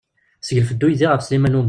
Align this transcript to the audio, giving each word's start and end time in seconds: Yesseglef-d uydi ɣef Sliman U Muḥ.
Yesseglef-d 0.39 0.81
uydi 0.85 1.07
ɣef 1.07 1.21
Sliman 1.23 1.55
U 1.55 1.55
Muḥ. 1.55 1.59